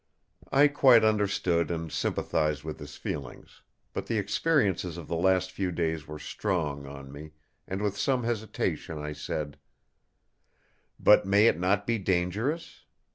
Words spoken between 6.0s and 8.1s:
were strong on me, and with